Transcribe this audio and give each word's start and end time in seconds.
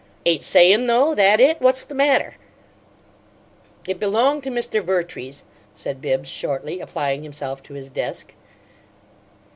"Ain't 0.25 0.41
sayin', 0.41 0.87
though? 0.87 1.13
That 1.13 1.39
it? 1.39 1.61
What's 1.61 1.83
the 1.83 1.93
matter?" 1.93 2.35
"It 3.87 3.99
belonged 3.99 4.41
to 4.45 4.49
Mr. 4.49 4.81
Vertrees," 4.83 5.43
said 5.75 6.01
Bibbs, 6.01 6.27
shortly, 6.27 6.79
applying 6.79 7.21
himself 7.21 7.61
to 7.61 7.75
his 7.75 7.91
desk. 7.91 8.33